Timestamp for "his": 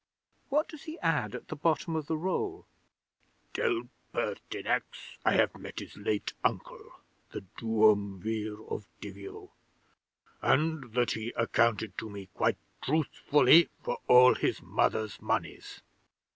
5.77-5.95, 14.33-14.59